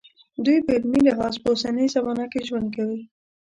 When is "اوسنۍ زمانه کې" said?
1.51-2.45